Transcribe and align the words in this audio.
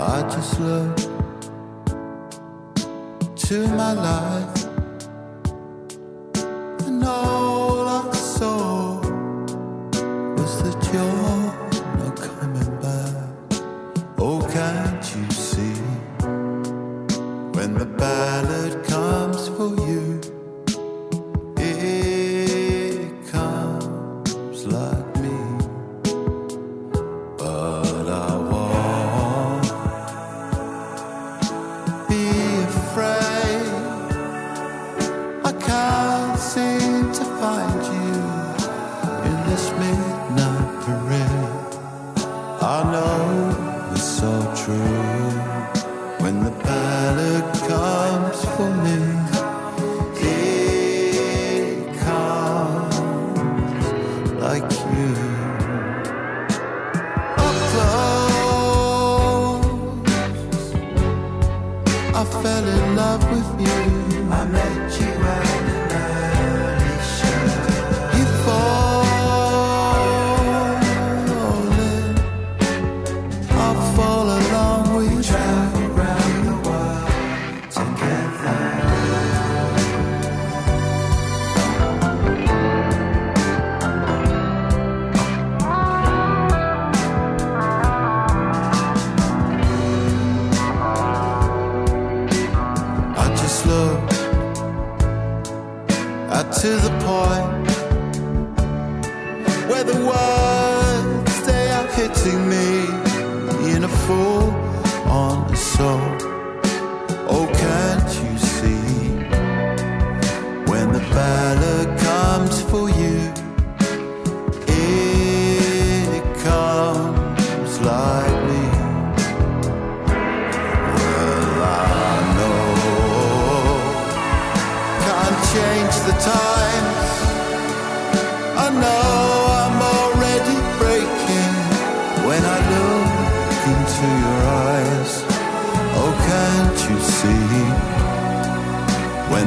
I 0.00 0.22
just 0.30 0.60
look 0.60 0.96
to 3.34 3.66
my 3.66 3.92
life 3.94 4.64
and 6.86 7.02
all 7.02 7.88
I 7.88 8.12
saw 8.12 9.00
was 10.36 10.62
that 10.62 10.90
you're 10.92 11.98
not 11.98 12.16
coming 12.16 12.80
back. 12.80 13.60
Oh, 14.18 14.40
can't 14.52 15.02
you 15.16 15.28
see 15.32 15.82
when 17.58 17.74
the 17.74 17.86
ballad 17.86 18.84
comes 18.84 19.48
for 19.48 19.74
you? 19.84 20.37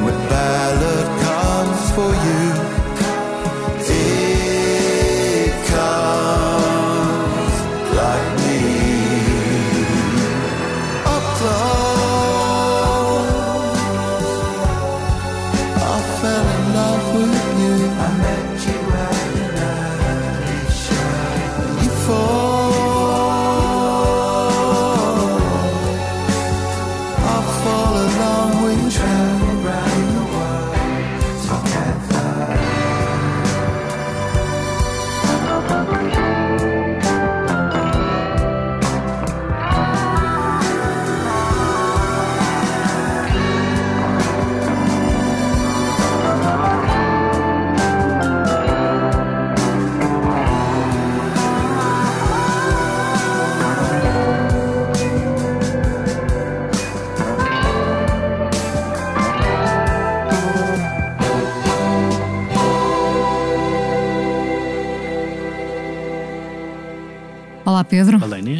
When 0.04 0.14
the 0.14 0.28
ballad 0.28 1.20
comes 1.22 1.90
for 1.92 2.10
you? 2.26 2.51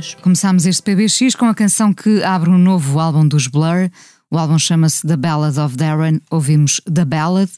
Inês. 0.02 0.16
Começámos 0.20 0.66
este 0.66 0.82
PBX 0.82 1.36
com 1.36 1.46
a 1.46 1.54
canção 1.54 1.92
que 1.94 2.22
abre 2.24 2.50
um 2.50 2.58
novo 2.58 2.98
álbum 2.98 3.26
dos 3.26 3.46
Blur. 3.46 3.88
O 4.30 4.36
álbum 4.36 4.58
chama-se 4.58 5.06
The 5.06 5.16
Ballad 5.16 5.58
of 5.58 5.76
Darren. 5.76 6.20
Ouvimos 6.30 6.80
The 6.92 7.04
Ballad. 7.04 7.50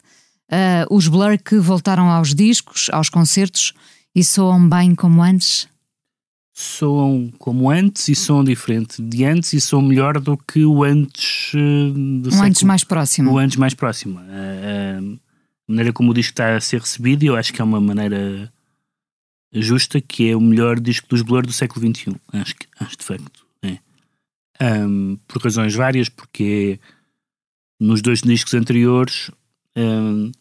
Ah, 0.51 0.87
os 0.91 1.09
Blur 1.09 1.39
que 1.43 1.57
voltaram 1.57 2.11
aos 2.11 2.35
discos, 2.35 2.91
aos 2.93 3.09
concertos 3.09 3.73
e 4.15 4.23
soam 4.23 4.69
bem 4.69 4.95
como 4.95 5.23
antes. 5.23 5.67
Soam 6.53 7.33
como 7.39 7.71
antes 7.71 8.09
e 8.09 8.15
soam 8.15 8.45
diferente 8.45 9.03
de 9.03 9.25
antes 9.25 9.53
e 9.55 9.61
soam 9.61 9.83
melhor 9.83 10.21
do 10.21 10.37
que 10.37 10.65
o 10.65 10.85
antes 10.85 11.51
eh, 11.55 11.91
do 11.93 12.29
Um 12.29 12.31
século. 12.31 12.45
antes 12.45 12.63
mais 12.63 12.85
próximo. 12.85 13.33
O 13.33 13.39
antes 13.39 13.57
mais 13.57 13.75
próximo. 13.75 14.21
A, 14.21 14.99
a 14.99 15.03
maneira 15.67 15.93
como 15.93 16.13
o 16.13 16.15
disco 16.15 16.31
está 16.33 16.55
a 16.55 16.61
ser 16.61 16.81
recebido, 16.81 17.25
eu 17.25 17.35
acho 17.35 17.53
que 17.53 17.61
é 17.61 17.65
uma 17.65 17.81
maneira 17.81 18.53
justa, 19.61 20.01
que 20.01 20.31
é 20.31 20.37
o 20.37 20.41
melhor 20.41 20.81
disco 20.81 21.09
dos 21.09 21.23
Blur 21.23 21.47
do 21.47 21.53
século 21.53 21.87
XXI. 21.87 22.17
Acho, 22.33 22.55
que, 22.55 22.67
acho 22.79 22.97
de 22.97 23.05
facto. 23.05 23.47
É. 23.63 23.79
Ahm, 24.61 25.17
por 25.29 25.43
razões 25.43 25.75
várias, 25.75 26.09
porque 26.09 26.79
nos 27.81 28.03
dois 28.03 28.21
discos 28.21 28.55
anteriores 28.55 29.31
ahm, 29.77 30.33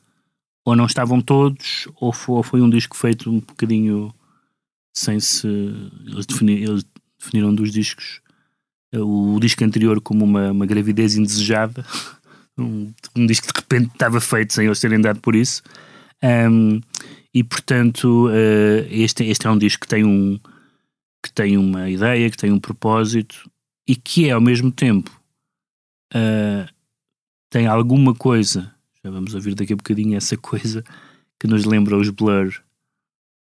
ou 0.65 0.75
não 0.75 0.85
estavam 0.85 1.21
todos, 1.21 1.87
ou 1.95 2.13
foi, 2.13 2.35
ou 2.35 2.43
foi 2.43 2.61
um 2.61 2.69
disco 2.69 2.95
feito 2.95 3.29
um 3.29 3.39
bocadinho 3.39 4.13
sem 4.93 5.19
se. 5.19 5.47
Eles, 5.47 6.27
eles 6.41 6.85
definiram 7.19 7.53
dos 7.53 7.71
discos 7.71 8.21
eh, 8.91 8.99
o 8.99 9.39
disco 9.39 9.63
anterior 9.63 9.99
como 9.99 10.23
uma, 10.23 10.51
uma 10.51 10.65
gravidez 10.65 11.15
indesejada. 11.15 11.85
Um, 12.55 12.93
um 13.15 13.25
disco 13.25 13.47
que 13.47 13.53
de 13.53 13.59
repente 13.61 13.93
estava 13.93 14.21
feito 14.21 14.53
sem 14.53 14.67
eles 14.67 14.79
terem 14.79 15.01
dado 15.01 15.19
por 15.19 15.35
isso. 15.35 15.63
Ahm, 16.21 16.81
e 17.33 17.43
portanto, 17.43 18.29
eh, 18.31 18.87
este, 18.91 19.23
este 19.23 19.47
é 19.47 19.49
um 19.49 19.57
disco 19.57 19.81
que 19.81 19.87
tem 19.87 20.05
um. 20.05 20.39
que 21.23 21.31
tem 21.33 21.57
uma 21.57 21.89
ideia, 21.89 22.29
que 22.29 22.37
tem 22.37 22.51
um 22.51 22.59
propósito 22.59 23.49
e 23.87 23.95
que 23.95 24.27
é 24.29 24.31
ao 24.31 24.41
mesmo 24.41 24.71
tempo 24.71 25.11
uh, 26.13 26.67
tem 27.49 27.67
alguma 27.67 28.13
coisa, 28.13 28.71
já 29.03 29.11
vamos 29.11 29.33
ouvir 29.33 29.55
daqui 29.55 29.73
a 29.73 29.75
bocadinho 29.75 30.15
essa 30.15 30.37
coisa 30.37 30.83
que 31.39 31.47
nos 31.47 31.65
lembra 31.65 31.97
os 31.97 32.09
Blur 32.09 32.53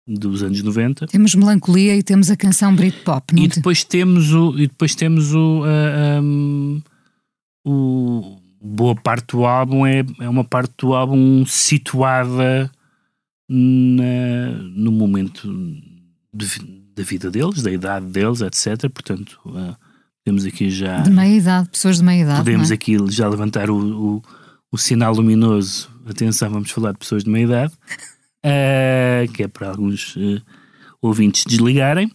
dos 0.07 0.43
anos 0.43 0.63
90. 0.63 1.07
Temos 1.09 1.35
melancolia 1.35 1.97
e 1.97 2.03
temos 2.03 2.31
a 2.31 2.37
canção 2.37 2.75
Britpop, 2.75 3.35
não 3.35 3.43
e 3.43 3.49
depois 3.49 3.85
temos 3.85 4.33
o 4.33 4.55
e 4.59 4.67
depois 4.67 4.95
temos 4.95 5.35
o, 5.35 5.63
uh, 5.63 6.23
um, 6.23 6.83
o 7.65 8.41
boa 8.61 8.95
parte 8.95 9.33
do 9.33 9.45
álbum 9.45 9.87
é, 9.87 10.05
é 10.21 10.29
uma 10.29 10.45
parte 10.45 10.73
do 10.79 10.95
álbum 10.95 11.45
situada 11.47 12.71
na, 13.53 14.53
no 14.77 14.93
momento 14.93 15.53
de, 16.33 16.47
da 16.95 17.03
vida 17.03 17.31
deles, 17.33 17.63
da 17.63 17.73
idade 17.73 18.07
deles, 18.07 18.41
etc. 18.41 18.89
Portanto, 18.89 19.41
uh, 19.45 19.75
temos 20.25 20.45
aqui 20.45 20.71
já. 20.71 21.01
De 21.01 21.11
meia 21.11 21.37
idade, 21.37 21.69
pessoas 21.69 21.97
de 21.97 22.05
meia 22.05 22.23
idade. 22.23 22.39
Podemos 22.39 22.71
é? 22.71 22.75
aqui 22.75 22.97
já 23.11 23.29
levantar 23.29 23.69
o, 23.69 23.77
o, 23.77 24.23
o, 24.71 24.79
sinal 24.79 25.13
luminoso. 25.13 25.91
Atenção, 26.07 26.49
vamos 26.49 26.71
falar 26.71 26.93
de 26.93 26.99
pessoas 26.99 27.25
de 27.25 27.31
meia 27.31 27.45
idade, 27.45 27.73
uh, 27.75 29.33
que 29.33 29.43
é 29.43 29.49
para 29.49 29.71
alguns 29.71 30.15
uh, 30.15 30.41
ouvintes 31.03 31.45
desligarem. 31.45 32.09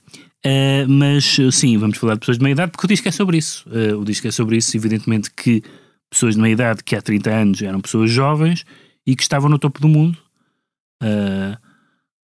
mas 0.88 1.38
sim, 1.52 1.78
vamos 1.78 1.98
falar 1.98 2.14
de 2.14 2.22
pessoas 2.22 2.38
de 2.38 2.44
meia 2.44 2.54
idade, 2.54 2.72
porque 2.72 2.86
o 2.86 2.88
disco 2.90 3.10
é 3.10 3.12
sobre 3.12 3.38
isso. 3.38 3.66
o 4.00 4.06
disco 4.06 4.28
é 4.28 4.32
sobre 4.32 4.56
isso, 4.56 4.78
evidentemente 4.78 5.30
que 5.32 5.62
pessoas 6.10 6.36
de 6.36 6.42
meia 6.42 6.54
idade 6.54 6.84
que 6.84 6.96
há 6.96 7.02
30 7.02 7.30
anos 7.30 7.62
eram 7.62 7.82
pessoas 7.82 8.10
jovens 8.10 8.64
e 9.06 9.16
que 9.16 9.24
estavam 9.24 9.50
no 9.50 9.60
topo 9.60 9.82
do 9.82 9.90
mundo. 9.90 10.18
Uh, 11.04 11.58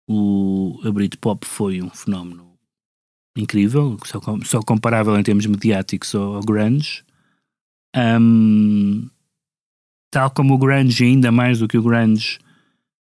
o, 0.07 0.81
a 0.83 0.91
Britpop 0.91 1.45
foi 1.45 1.81
um 1.81 1.89
fenómeno 1.89 2.51
incrível, 3.37 3.97
só, 4.05 4.19
só 4.43 4.61
comparável 4.61 5.17
em 5.17 5.23
termos 5.23 5.45
mediáticos 5.45 6.13
ao, 6.15 6.35
ao 6.35 6.41
grunge. 6.41 7.03
Um, 7.95 9.09
tal 10.11 10.29
como 10.31 10.53
o 10.53 10.57
grunge, 10.57 11.03
ainda 11.03 11.31
mais 11.31 11.59
do 11.59 11.67
que 11.67 11.77
o 11.77 11.83
grunge, 11.83 12.39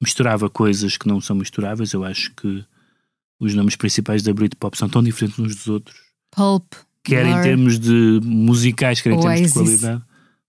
misturava 0.01 0.49
coisas 0.49 0.97
que 0.97 1.07
não 1.07 1.19
são 1.19 1.35
misturáveis. 1.35 1.93
Eu 1.93 2.03
acho 2.03 2.31
que 2.35 2.63
os 3.39 3.53
nomes 3.53 3.75
principais 3.75 4.21
da 4.21 4.33
Britpop 4.33 4.77
são 4.77 4.89
tão 4.89 5.03
diferentes 5.03 5.39
uns 5.39 5.55
dos 5.55 5.67
outros. 5.67 5.99
Pulp, 6.31 6.73
quer 7.03 7.25
Blur, 7.25 7.39
em 7.39 7.41
termos 7.41 7.79
de 7.79 8.19
musicais, 8.23 9.01
quer 9.01 9.13
em 9.13 9.19
termos 9.19 9.25
Oasis. 9.25 9.47
de 9.47 9.53
qualidade. 9.53 10.03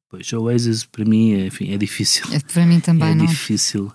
Pois, 0.09 0.33
Oasis 0.33 0.85
para 0.85 1.05
mim 1.05 1.33
é, 1.33 1.47
enfim, 1.47 1.73
é 1.73 1.79
difícil. 1.79 2.27
É, 2.33 2.39
para 2.39 2.67
mim 2.67 2.81
também 2.81 3.11
é 3.11 3.15
não. 3.15 3.25
difícil. 3.25 3.91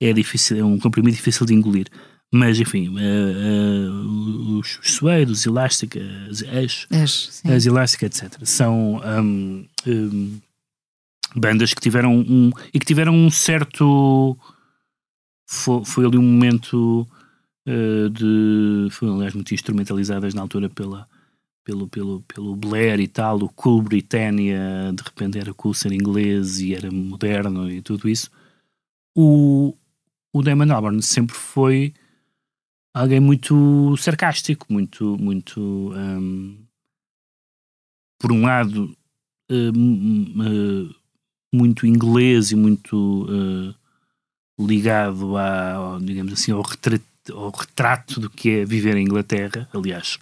É 0.00 0.12
difícil, 0.12 0.58
é 0.58 0.64
um 0.64 0.78
comprimido 0.78 1.14
difícil 1.14 1.44
de 1.44 1.54
engolir. 1.54 1.86
Mas, 2.32 2.60
enfim, 2.60 2.88
uh, 2.88 3.90
uh, 3.90 4.58
os 4.58 4.78
os 5.02 5.46
Elastic, 5.46 5.96
as 6.30 6.42
As, 6.90 7.42
as 7.44 7.66
etc. 8.02 8.38
São 8.44 9.00
um, 9.04 9.66
um, 9.86 10.40
bandas 11.34 11.74
que 11.74 11.80
tiveram 11.80 12.16
um. 12.16 12.50
e 12.72 12.78
que 12.78 12.86
tiveram 12.86 13.14
um 13.14 13.30
certo. 13.30 14.38
Foi, 15.48 15.84
foi 15.84 16.06
ali 16.06 16.16
um 16.16 16.22
momento 16.22 17.06
uh, 17.66 18.10
de. 18.10 18.88
foram, 18.92 19.16
aliás, 19.16 19.34
muito 19.34 19.52
instrumentalizadas 19.52 20.32
na 20.32 20.42
altura 20.42 20.68
pela, 20.68 21.08
pelo, 21.64 21.88
pelo, 21.88 22.20
pelo 22.22 22.54
Blair 22.54 23.00
e 23.00 23.08
tal, 23.08 23.38
o 23.38 23.48
cool 23.48 23.82
Britannia, 23.82 24.92
de 24.94 25.02
repente 25.02 25.36
era 25.38 25.52
cool 25.52 25.74
ser 25.74 25.90
inglês 25.90 26.60
e 26.60 26.74
era 26.74 26.90
moderno 26.92 27.68
e 27.68 27.82
tudo 27.82 28.08
isso. 28.08 28.30
O, 29.16 29.74
o 30.32 30.42
Damon 30.42 30.72
Albarn 30.72 31.02
sempre 31.02 31.36
foi 31.36 31.92
alguém 32.94 33.20
muito 33.20 33.96
sarcástico, 33.96 34.66
muito, 34.68 35.16
muito 35.18 35.60
um, 35.60 36.56
por 38.18 38.32
um 38.32 38.42
lado 38.42 38.96
uh, 39.50 39.70
uh, 39.70 40.94
muito 41.52 41.86
inglês 41.86 42.52
e 42.52 42.56
muito 42.56 43.24
uh, 43.24 43.74
ligado 44.66 45.36
a, 45.36 45.98
digamos 46.02 46.32
assim, 46.32 46.52
ao 46.52 46.62
retrato, 46.62 47.04
ao 47.32 47.50
retrato 47.50 48.20
do 48.20 48.30
que 48.30 48.50
é 48.50 48.64
viver 48.64 48.96
em 48.96 49.04
Inglaterra. 49.04 49.68
Aliás, 49.72 50.18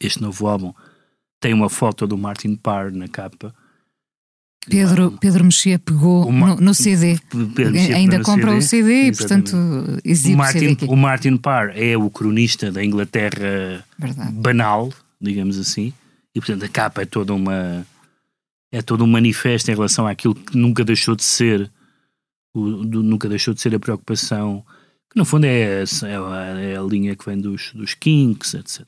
este 0.00 0.20
novo 0.20 0.46
álbum 0.46 0.72
tem 1.40 1.54
uma 1.54 1.68
foto 1.68 2.06
do 2.06 2.18
Martin 2.18 2.56
Parr 2.56 2.92
na 2.92 3.08
capa. 3.08 3.54
Pedro, 4.66 5.16
Pedro 5.20 5.44
Mexia 5.44 5.78
pegou 5.78 6.28
Uma- 6.28 6.54
no, 6.56 6.60
no 6.60 6.74
CD. 6.74 7.18
Ainda 7.94 8.20
compra 8.22 8.54
o 8.56 8.60
CD 8.62 9.08
e, 9.08 9.12
portanto, 9.16 9.54
O 9.56 9.98
exibe 10.04 10.10
o, 10.12 10.16
CD 10.16 10.36
Martin, 10.36 10.66
aqui. 10.72 10.84
o 10.86 10.96
Martin 10.96 11.36
Parr 11.36 11.70
é 11.74 11.96
o 11.96 12.10
cronista 12.10 12.70
da 12.70 12.84
Inglaterra 12.84 13.84
Verdade. 13.98 14.32
banal, 14.32 14.92
digamos 15.20 15.58
assim, 15.58 15.92
e 16.34 16.40
portanto 16.40 16.64
a 16.64 16.68
capa 16.68 17.02
é 17.02 17.06
toda 17.06 17.32
uma 17.34 17.86
é 18.70 18.82
todo 18.82 19.02
um 19.02 19.06
manifesto 19.06 19.70
em 19.70 19.74
relação 19.74 20.06
àquilo 20.06 20.34
que 20.34 20.56
nunca 20.56 20.84
deixou 20.84 21.16
de 21.16 21.24
ser 21.24 21.70
o, 22.54 22.84
do- 22.84 23.02
nunca 23.02 23.26
deixou 23.28 23.54
de 23.54 23.60
ser 23.62 23.74
a 23.74 23.80
preocupação 23.80 24.62
que 25.10 25.16
no 25.18 25.24
fundo 25.24 25.44
é, 25.46 25.82
é, 25.82 26.16
a, 26.16 26.60
é 26.60 26.76
a 26.76 26.82
linha 26.82 27.16
que 27.16 27.24
vem 27.24 27.38
dos, 27.40 27.72
dos 27.72 27.94
Kinks, 27.94 28.52
etc. 28.54 28.82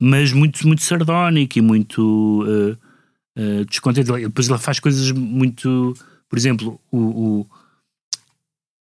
Mas 0.00 0.32
muito, 0.32 0.64
muito 0.66 0.82
sardónico 0.82 1.58
e 1.58 1.62
muito 1.62 2.44
eh, 2.46 2.76
eh, 3.36 3.64
descontente. 3.64 4.10
Depois 4.10 4.48
ele 4.48 4.58
faz 4.58 4.80
coisas 4.80 5.10
muito. 5.12 5.94
Por 6.28 6.38
exemplo, 6.38 6.80
o, 6.90 6.98
o, 6.98 7.46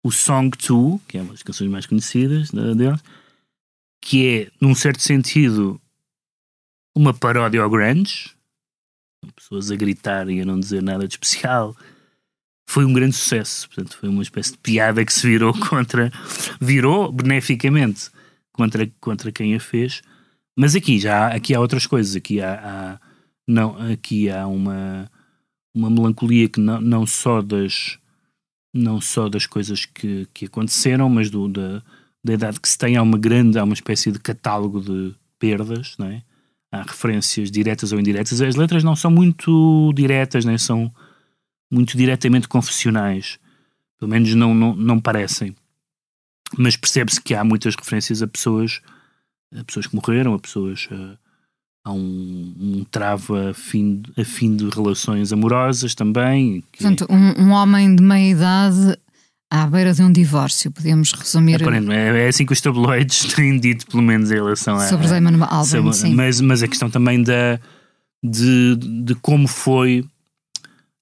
o 0.03 0.11
Song 0.11 0.55
2, 0.57 1.01
que 1.07 1.17
é 1.17 1.21
uma 1.21 1.31
das 1.33 1.43
canções 1.43 1.69
mais 1.69 1.85
conhecidas 1.85 2.49
da- 2.51 2.73
dele, 2.73 2.97
que 4.01 4.27
é, 4.27 4.51
num 4.59 4.73
certo 4.73 5.01
sentido, 5.01 5.79
uma 6.95 7.13
paródia 7.13 7.61
ao 7.61 7.69
grunge, 7.69 8.31
pessoas 9.35 9.69
a 9.71 9.75
gritar 9.75 10.29
e 10.29 10.41
a 10.41 10.45
não 10.45 10.59
dizer 10.59 10.81
nada 10.83 11.07
de 11.07 11.13
especial, 11.15 11.75
foi 12.67 12.85
um 12.85 12.93
grande 12.93 13.15
sucesso. 13.15 13.67
Portanto, 13.67 13.97
foi 13.97 14.09
uma 14.09 14.23
espécie 14.23 14.51
de 14.53 14.57
piada 14.59 15.03
que 15.05 15.13
se 15.13 15.27
virou 15.27 15.53
contra, 15.69 16.11
virou 16.59 17.11
beneficamente 17.11 18.09
contra, 18.53 18.87
contra 18.99 19.31
quem 19.31 19.55
a 19.55 19.59
fez. 19.59 20.01
Mas 20.57 20.75
aqui 20.75 20.97
já 20.99 21.27
aqui 21.27 21.53
há 21.53 21.59
outras 21.59 21.85
coisas. 21.85 22.15
Aqui 22.15 22.41
há, 22.41 22.53
há- 22.99 22.99
não, 23.47 23.77
aqui 23.91 24.29
há 24.29 24.47
uma, 24.47 25.09
uma 25.73 25.89
melancolia 25.89 26.49
que 26.49 26.59
não, 26.59 26.81
não 26.81 27.05
só 27.05 27.41
das 27.41 27.97
não 28.73 28.99
só 28.99 29.29
das 29.29 29.47
coisas 29.47 29.85
que, 29.85 30.27
que 30.33 30.45
aconteceram, 30.45 31.07
mas 31.07 31.29
do, 31.29 31.47
da, 31.47 31.81
da 32.21 32.33
idade 32.33 32.59
que 32.59 32.67
se 32.67 32.77
tem, 32.77 32.97
há 32.97 33.01
uma 33.01 33.17
grande, 33.17 33.57
há 33.57 33.63
uma 33.63 33.73
espécie 33.73 34.11
de 34.11 34.19
catálogo 34.19 34.81
de 34.81 35.15
perdas, 35.39 35.95
não 35.97 36.07
é? 36.07 36.21
Há 36.69 36.81
referências 36.81 37.49
diretas 37.49 37.93
ou 37.93 37.99
indiretas. 37.99 38.41
As 38.41 38.55
letras 38.57 38.83
não 38.83 38.93
são 38.93 39.09
muito 39.09 39.93
diretas, 39.95 40.43
nem 40.43 40.57
são 40.57 40.93
muito 41.71 41.95
diretamente 41.95 42.49
confessionais. 42.49 43.39
Pelo 43.97 44.11
menos 44.11 44.35
não, 44.35 44.53
não, 44.53 44.75
não 44.75 44.99
parecem. 44.99 45.55
Mas 46.57 46.75
percebe-se 46.75 47.21
que 47.21 47.33
há 47.33 47.45
muitas 47.45 47.75
referências 47.75 48.21
a 48.21 48.27
pessoas, 48.27 48.81
a 49.57 49.63
pessoas 49.63 49.87
que 49.87 49.95
morreram, 49.95 50.33
a 50.33 50.39
pessoas. 50.39 50.89
eh, 50.91 51.17
há 51.85 51.91
um, 51.91 52.53
um 52.59 52.85
travo 52.89 53.35
a 53.35 53.53
fim, 53.53 54.01
a 54.17 54.25
fim 54.25 54.55
de 54.55 54.67
relações 54.69 55.31
amorosas 55.31 55.93
também. 55.93 56.63
Portanto, 56.71 57.05
um, 57.09 57.43
um 57.43 57.51
homem 57.51 57.95
de 57.95 58.01
meia 58.01 58.31
idade 58.31 58.97
à 59.51 59.67
beira 59.67 59.93
de 59.93 60.01
um 60.01 60.11
divórcio, 60.11 60.71
podemos 60.71 61.11
resumir 61.13 61.61
é, 61.91 62.25
é 62.25 62.27
assim 62.27 62.45
que 62.45 62.51
os 62.51 62.59
tabloides 62.59 63.25
têm 63.35 63.59
dito, 63.59 63.85
pelo 63.85 64.01
menos 64.01 64.31
em 64.31 64.35
relação 64.35 64.75
a. 64.75 64.87
sobre 64.87 65.07
Damon 65.07 65.43
Albarn, 65.43 65.93
sim. 65.93 66.15
mas, 66.15 66.41
mas 66.41 66.63
a 66.63 66.67
questão 66.67 66.89
também 66.89 67.21
da, 67.21 67.59
de, 68.23 68.75
de 68.75 69.15
como 69.15 69.47
foi. 69.47 70.03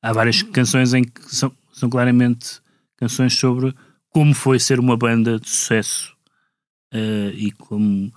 Há 0.02 0.12
várias 0.12 0.42
canções 0.42 0.94
em 0.94 1.02
que 1.02 1.34
são, 1.34 1.50
são 1.72 1.90
claramente 1.90 2.60
canções 2.98 3.34
sobre 3.36 3.74
como 4.10 4.34
foi 4.34 4.60
ser 4.60 4.78
uma 4.78 4.98
banda 4.98 5.40
de 5.40 5.50
sucesso 5.50 6.14
eh, 6.94 7.32
e 7.36 7.52
como 7.52 8.12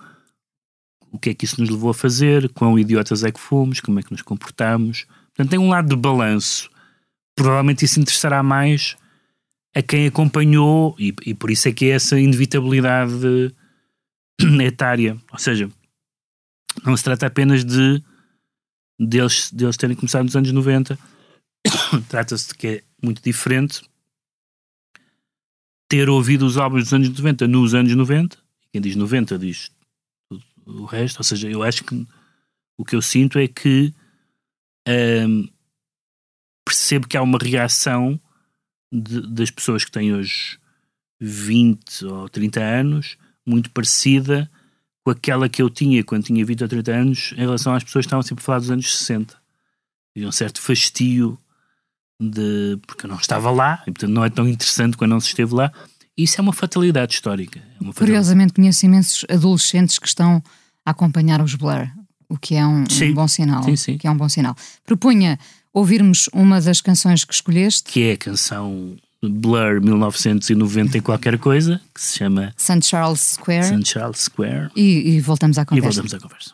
o 1.11 1.17
que 1.17 1.29
é 1.29 1.33
que 1.33 1.45
isso 1.45 1.59
nos 1.59 1.69
levou 1.69 1.89
a 1.89 1.93
fazer, 1.93 2.49
quão 2.49 2.77
idiotas 2.77 3.23
é 3.23 3.31
que 3.31 3.39
fomos, 3.39 3.79
como 3.79 3.99
é 3.99 4.03
que 4.03 4.11
nos 4.11 4.21
comportamos. 4.21 5.05
Portanto, 5.27 5.49
tem 5.49 5.59
um 5.59 5.69
lado 5.69 5.89
de 5.89 5.95
balanço. 5.95 6.69
Provavelmente 7.35 7.85
isso 7.85 7.99
interessará 7.99 8.41
mais 8.41 8.95
a 9.75 9.81
quem 9.81 10.07
acompanhou, 10.07 10.95
e, 10.97 11.13
e 11.25 11.33
por 11.33 11.51
isso 11.51 11.67
é 11.67 11.71
que 11.71 11.85
é 11.85 11.89
essa 11.89 12.19
inevitabilidade 12.19 13.53
etária. 14.63 15.17
Ou 15.31 15.37
seja, 15.37 15.69
não 16.83 16.97
se 16.97 17.03
trata 17.03 17.27
apenas 17.27 17.63
de 17.63 18.01
deles, 18.99 19.51
deles 19.51 19.77
terem 19.77 19.95
começado 19.95 20.23
nos 20.23 20.35
anos 20.35 20.51
90, 20.51 20.97
trata-se 22.09 22.49
de 22.49 22.55
que 22.55 22.67
é 22.67 22.83
muito 23.01 23.21
diferente 23.21 23.81
ter 25.87 26.09
ouvido 26.09 26.45
os 26.45 26.57
álbuns 26.57 26.85
dos 26.85 26.93
anos 26.93 27.09
90 27.09 27.47
nos 27.47 27.73
anos 27.73 27.95
90, 27.95 28.37
quem 28.71 28.81
diz 28.81 28.95
90 28.95 29.37
diz 29.37 29.71
o 30.67 30.85
resto, 30.85 31.17
ou 31.19 31.23
seja, 31.23 31.49
eu 31.49 31.63
acho 31.63 31.83
que 31.83 32.05
o 32.77 32.85
que 32.85 32.95
eu 32.95 33.01
sinto 33.01 33.39
é 33.39 33.47
que 33.47 33.93
hum, 34.87 35.47
percebo 36.65 37.07
que 37.07 37.17
há 37.17 37.21
uma 37.21 37.37
reação 37.41 38.19
de- 38.91 39.27
das 39.33 39.49
pessoas 39.51 39.83
que 39.85 39.91
têm 39.91 40.13
hoje 40.13 40.57
20 41.19 42.05
ou 42.05 42.29
30 42.29 42.61
anos 42.61 43.17
muito 43.45 43.69
parecida 43.71 44.49
com 45.03 45.11
aquela 45.11 45.47
que 45.49 45.61
eu 45.61 45.69
tinha 45.69 46.03
quando 46.03 46.25
tinha 46.25 46.45
20 46.45 46.61
ou 46.63 46.67
30 46.67 46.91
anos 46.93 47.31
em 47.33 47.37
relação 47.41 47.73
às 47.73 47.83
pessoas 47.83 48.05
que 48.05 48.07
estavam 48.07 48.23
sempre 48.23 48.41
a 48.43 48.45
falar 48.45 48.59
dos 48.59 48.71
anos 48.71 48.97
60. 48.97 49.35
Havia 50.15 50.27
um 50.27 50.31
certo 50.31 50.59
fastio 50.61 51.39
de. 52.21 52.77
porque 52.85 53.05
eu 53.05 53.09
não 53.09 53.17
estava 53.17 53.49
lá, 53.51 53.81
e 53.87 53.91
portanto 53.91 54.11
não 54.11 54.25
é 54.25 54.29
tão 54.29 54.47
interessante 54.47 54.97
quando 54.97 55.11
não 55.11 55.19
se 55.19 55.27
esteve 55.29 55.53
lá. 55.53 55.71
Isso 56.17 56.39
é 56.39 56.41
uma 56.41 56.53
fatalidade 56.53 57.13
histórica. 57.13 57.59
É 57.59 57.63
uma 57.83 57.93
fatalidade. 57.93 57.97
Curiosamente, 57.99 58.53
conheço 58.53 58.85
imensos 58.85 59.25
adolescentes 59.29 59.99
que 59.99 60.07
estão 60.07 60.41
a 60.85 60.91
acompanhar 60.91 61.41
os 61.41 61.53
Blur, 61.55 61.87
o 62.27 62.37
que 62.37 62.55
é 62.55 62.65
um, 62.65 62.83
um 62.83 63.13
bom 63.13 63.27
sinal. 63.27 63.63
Sim, 63.63 63.75
sim. 63.75 63.97
Que 63.97 64.07
é 64.07 64.11
um 64.11 64.17
bom 64.17 64.27
sinal. 64.27 64.55
Propunha 64.85 65.37
ouvirmos 65.73 66.27
uma 66.33 66.59
das 66.59 66.81
canções 66.81 67.23
que 67.23 67.33
escolheste, 67.33 67.83
Que 67.91 68.03
é 68.03 68.11
a 68.13 68.17
canção 68.17 68.95
Blur 69.21 69.79
1990 69.81 70.97
e 70.97 71.01
qualquer 71.01 71.37
coisa, 71.37 71.79
que 71.93 72.01
se 72.01 72.17
chama 72.17 72.53
St. 72.57 72.83
Charles 72.85 73.19
Square, 73.19 73.63
St. 73.65 73.85
Charles 73.87 74.19
Square. 74.21 74.69
e, 74.75 75.15
e 75.15 75.19
voltamos 75.21 75.57
à 75.57 75.61
E 75.61 75.65
conversa. 75.65 76.01
voltamos 76.01 76.13
à 76.13 76.19
conversa. 76.19 76.51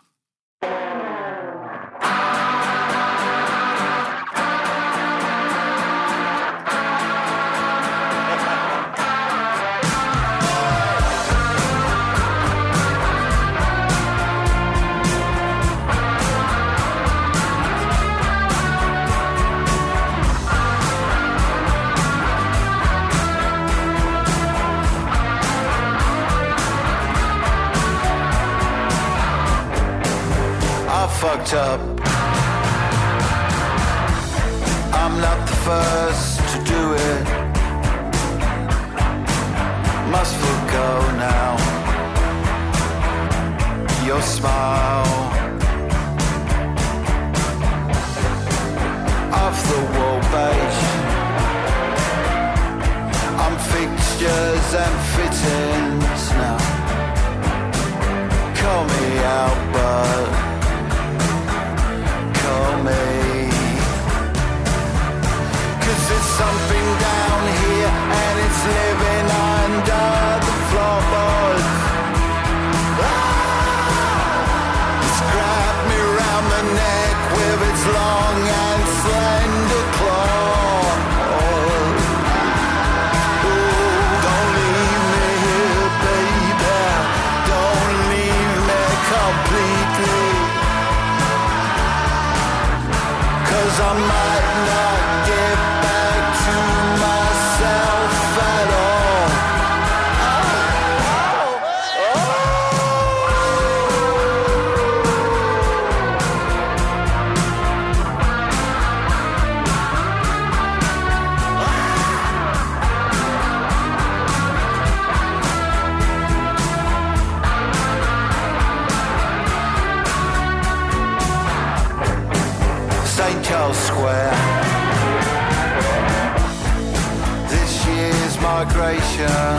Migration. 128.94 129.58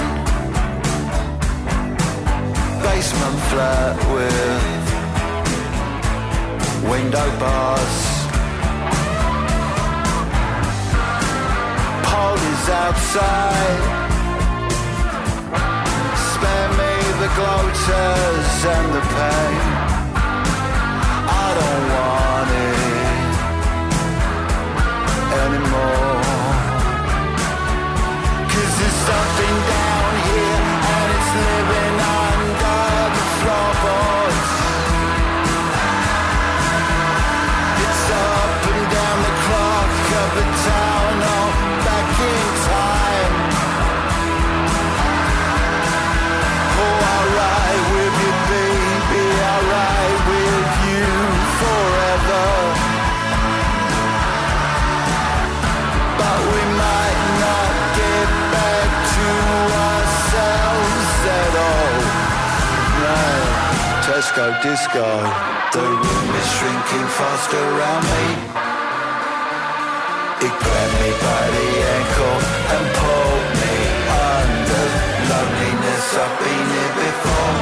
Basement 2.82 3.38
flat 3.50 3.96
with 4.14 4.64
window 6.90 7.28
bars. 7.38 7.96
Parties 12.10 12.68
outside. 12.82 13.82
Spare 16.30 16.70
me 16.80 16.94
the 17.22 17.30
gloaters 17.38 18.50
and 18.74 18.88
the 18.94 19.02
pain. 19.16 19.62
I 21.26 21.48
don't 21.58 21.86
want 21.94 22.50
it 22.66 22.84
anymore. 25.42 26.23
Tesco 64.24 64.62
disco. 64.62 65.04
The 65.72 65.84
room 65.84 66.28
is 66.40 66.48
shrinking 66.56 67.08
fast 67.12 67.52
around 67.52 68.04
me. 68.08 68.24
It 70.46 70.54
grabbed 70.64 70.96
me 71.04 71.10
by 71.20 71.42
the 71.56 71.68
ankle 71.92 72.38
and 72.72 72.84
pulled 72.96 73.48
me 73.60 73.76
under. 74.32 74.86
Loneliness, 75.28 76.06
I've 76.24 76.36
been 76.40 76.66
here 76.72 76.94
before. 77.04 77.60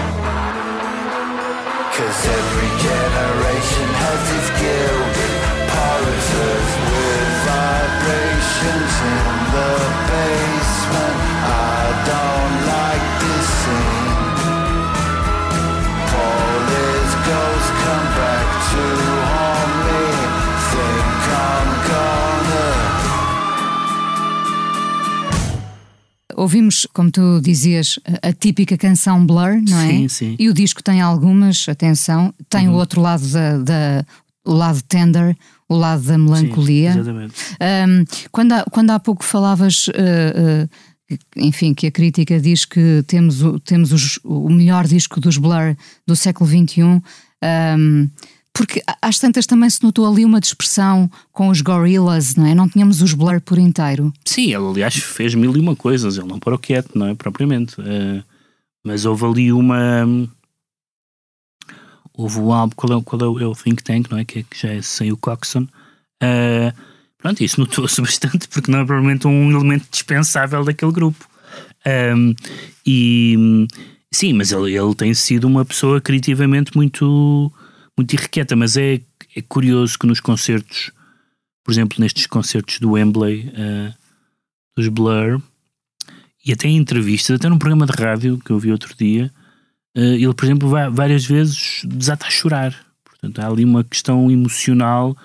Cause 1.98 2.20
every 2.38 2.70
generation 2.86 3.88
has 4.06 4.22
its 4.38 4.50
gilded 4.62 5.34
pulses 5.66 6.68
with 6.94 7.30
vibrations 7.42 8.94
in 9.10 9.31
Ouvimos, 26.42 26.86
como 26.92 27.10
tu 27.10 27.40
dizias, 27.40 27.98
a 28.22 28.32
típica 28.32 28.76
canção 28.76 29.24
Blur, 29.24 29.60
não 29.68 29.78
é? 29.78 29.88
Sim, 29.90 30.08
sim. 30.08 30.36
E 30.38 30.48
o 30.48 30.54
disco 30.54 30.82
tem 30.82 31.00
algumas, 31.00 31.68
atenção, 31.68 32.34
tem 32.48 32.68
o 32.68 32.72
outro 32.72 33.00
lado 33.00 33.26
da, 33.28 33.58
da- 33.58 34.04
o 34.44 34.52
lado 34.52 34.82
tender, 34.82 35.36
o 35.68 35.76
lado 35.76 36.02
da 36.02 36.18
melancolia. 36.18 36.92
Sim, 36.94 36.98
exatamente. 36.98 37.34
Um, 37.60 38.04
quando, 38.32 38.52
há, 38.52 38.64
quando 38.64 38.90
há 38.90 38.98
pouco 38.98 39.24
falavas, 39.24 39.86
uh, 39.88 39.92
uh, 41.12 41.18
enfim, 41.36 41.72
que 41.74 41.86
a 41.86 41.90
crítica 41.92 42.40
diz 42.40 42.64
que 42.64 43.04
temos, 43.06 43.40
o, 43.42 43.60
temos 43.60 43.92
os- 43.92 44.18
o 44.24 44.48
melhor 44.50 44.86
disco 44.88 45.20
dos 45.20 45.36
Blur 45.38 45.76
do 46.06 46.16
século 46.16 46.50
XXI, 46.50 46.82
um, 46.82 48.10
porque 48.52 48.82
às 49.00 49.18
tantas 49.18 49.46
também 49.46 49.70
se 49.70 49.82
notou 49.82 50.06
ali 50.06 50.24
uma 50.24 50.40
dispersão 50.40 51.10
com 51.32 51.48
os 51.48 51.60
Gorillaz, 51.60 52.36
não 52.36 52.46
é? 52.46 52.54
Não 52.54 52.68
tínhamos 52.68 53.00
os 53.00 53.14
Blur 53.14 53.40
por 53.40 53.58
inteiro. 53.58 54.12
Sim, 54.24 54.54
ele 54.54 54.66
aliás 54.66 54.94
fez 54.94 55.34
mil 55.34 55.56
e 55.56 55.60
uma 55.60 55.74
coisas, 55.74 56.18
ele 56.18 56.28
não 56.28 56.38
parou 56.38 56.58
quieto, 56.58 56.90
não 56.94 57.06
é? 57.06 57.14
Propriamente. 57.14 57.76
Eh, 57.80 58.22
mas 58.84 59.04
houve 59.04 59.24
ali 59.24 59.52
uma. 59.52 60.04
houve 62.12 62.38
o 62.40 62.52
álbum, 62.52 62.74
qual 62.74 62.98
é, 62.98 63.02
qual 63.02 63.22
é, 63.22 63.26
o, 63.26 63.40
é 63.40 63.46
o 63.46 63.54
Think 63.54 63.82
Tank, 63.82 64.10
não 64.10 64.18
é? 64.18 64.24
Que, 64.24 64.40
é, 64.40 64.42
que 64.42 64.60
já 64.60 64.68
é 64.68 64.82
sem 64.82 65.12
o 65.12 65.16
Coxon. 65.16 65.66
Uh, 66.22 66.72
pronto, 67.18 67.42
isso 67.42 67.58
notou-se 67.60 68.00
bastante 68.02 68.48
porque 68.48 68.70
não 68.70 68.80
é 68.80 68.84
provavelmente 68.84 69.26
um 69.26 69.50
elemento 69.50 69.86
dispensável 69.90 70.64
daquele 70.64 70.92
grupo. 70.92 71.26
Um, 71.86 72.34
e 72.86 73.66
sim, 74.10 74.32
mas 74.32 74.52
ele, 74.52 74.76
ele 74.76 74.94
tem 74.94 75.14
sido 75.14 75.46
uma 75.46 75.64
pessoa 75.64 76.00
criativamente 76.00 76.76
muito, 76.76 77.52
muito 78.02 78.14
irrequieta, 78.14 78.56
mas 78.56 78.76
é, 78.76 79.00
é 79.34 79.42
curioso 79.42 79.98
que 79.98 80.06
nos 80.06 80.20
concertos, 80.20 80.90
por 81.64 81.72
exemplo, 81.72 82.00
nestes 82.00 82.26
concertos 82.26 82.78
do 82.80 82.92
Wembley, 82.92 83.48
uh, 83.48 83.94
dos 84.76 84.88
Blur, 84.88 85.40
e 86.44 86.52
até 86.52 86.68
em 86.68 86.76
entrevistas, 86.76 87.36
até 87.36 87.48
num 87.48 87.58
programa 87.58 87.86
de 87.86 87.92
rádio 87.92 88.38
que 88.38 88.50
eu 88.50 88.58
vi 88.58 88.72
outro 88.72 88.94
dia, 88.96 89.32
uh, 89.96 90.00
ele, 90.00 90.34
por 90.34 90.44
exemplo, 90.44 90.68
vai, 90.68 90.90
várias 90.90 91.24
vezes 91.24 91.82
desata 91.84 92.26
a 92.26 92.30
chorar. 92.30 92.74
Portanto, 93.04 93.38
há 93.38 93.46
ali 93.46 93.64
uma 93.64 93.84
questão 93.84 94.30
emocional 94.30 95.16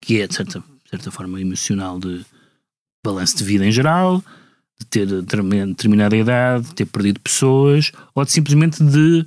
que 0.00 0.20
é, 0.20 0.26
de 0.26 0.34
certa, 0.34 0.60
de 0.60 0.90
certa 0.90 1.10
forma, 1.10 1.40
emocional 1.40 1.98
de 1.98 2.22
balanço 3.02 3.38
de 3.38 3.44
vida 3.44 3.64
em 3.64 3.72
geral, 3.72 4.22
de 4.78 4.86
ter 4.86 5.06
determinada 5.06 6.14
idade, 6.14 6.66
de 6.66 6.74
ter 6.74 6.84
perdido 6.84 7.20
pessoas, 7.20 7.90
ou 8.14 8.22
de 8.22 8.30
simplesmente 8.30 8.84
de 8.84 9.24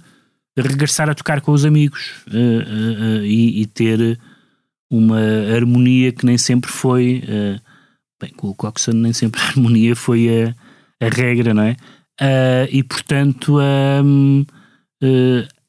regressar 0.62 1.10
a 1.10 1.16
tocar 1.16 1.42
com 1.42 1.52
os 1.52 1.66
amigos 1.66 2.24
uh, 2.28 2.36
uh, 2.36 3.20
uh, 3.20 3.26
e, 3.26 3.62
e, 3.62 3.66
ter 3.66 4.20
uma 4.90 5.20
harmonia 5.56 6.12
que 6.12 6.26
nem 6.26 6.38
sempre 6.38 6.72
foi. 6.72 7.24
bem, 8.20 8.32
com 8.32 8.48
o 8.48 8.56
Coxon 8.56 8.94
nem 8.94 9.14
sempre 9.14 9.42
a 9.42 9.46
harmonia 9.46 9.96
foi 9.96 10.28
a, 10.44 10.56
a 11.06 11.10
regra, 11.10 11.54
não 11.54 11.64
é? 11.64 11.76
e 12.72 12.82
portanto 12.84 13.58
um, 13.60 14.46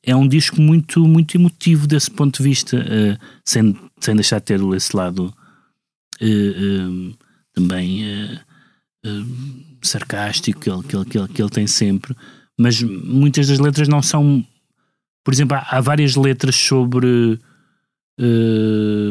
é 0.03 0.17
um 0.17 0.27
disco 0.27 0.61
muito, 0.61 1.07
muito 1.07 1.37
emotivo 1.37 1.87
desse 1.87 2.11
ponto 2.11 2.39
de 2.39 2.45
vista, 2.45 2.83
sem, 3.45 3.77
sem 4.01 4.15
deixar 4.15 4.39
de 4.39 4.47
ter 4.47 4.61
esse 4.75 4.97
lado 4.97 5.35
um, 6.23 7.13
também 7.53 8.05
sarcástico 9.83 10.61
que 10.61 10.71
ele, 10.71 10.83
que, 10.83 10.97
ele, 10.97 11.05
que, 11.05 11.19
ele, 11.19 11.29
que 11.29 11.43
ele 11.43 11.51
tem 11.51 11.67
sempre, 11.67 12.15
mas 12.59 12.83
muitas 12.83 13.49
das 13.49 13.59
letras 13.59 13.89
não 13.89 14.03
são. 14.03 14.45
Por 15.29 15.35
exemplo, 15.35 15.59
há, 15.59 15.77
há 15.77 15.81
várias 15.83 16.17
letras 16.17 16.57
sobre 16.57 17.39
uh, 18.19 19.11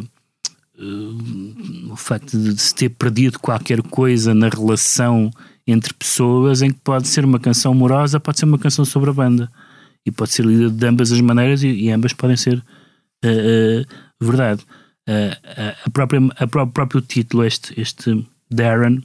uh, 0.80 1.92
o 1.92 1.96
facto 1.96 2.36
de 2.36 2.60
se 2.60 2.74
ter 2.74 2.90
perdido 2.90 3.38
qualquer 3.38 3.84
coisa 3.84 4.34
na 4.34 4.50
relação 4.50 5.30
entre 5.68 5.94
pessoas, 5.94 6.64
em 6.64 6.72
que 6.72 6.80
pode 6.80 7.08
ser 7.08 7.24
uma 7.24 7.40
canção 7.40 7.72
amorosa, 7.72 8.20
pode 8.20 8.40
ser 8.40 8.46
uma 8.46 8.58
canção 8.58 8.84
sobre 8.84 9.12
a 9.12 9.14
banda. 9.14 9.48
E 10.04 10.12
pode 10.12 10.32
ser 10.32 10.44
lida 10.44 10.72
de 10.72 10.88
ambas 10.88 11.12
as 11.12 11.22
maneiras 11.22 11.62
e, 11.62 11.68
e 11.68 11.92
ambas 11.92 12.14
podem 12.14 12.36
ser 12.36 12.58
uh, 13.24 13.86
verdade. 14.20 14.66
a 15.86 15.90
própria, 15.92 16.20
a 16.36 16.48
próprio, 16.48 16.74
próprio 16.74 17.02
título, 17.02 17.46
este, 17.46 17.80
este 17.80 18.26
Darren, 18.50 19.04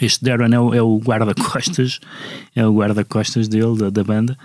este 0.00 0.24
Darren 0.24 0.54
é 0.54 0.60
o, 0.60 0.72
é 0.72 1.04
guarda-costas, 1.04 1.98
é 2.54 2.64
o 2.64 2.72
guarda-costas 2.72 3.48
dele, 3.48 3.76
da, 3.76 3.90
da 3.90 4.04
banda, 4.04 4.38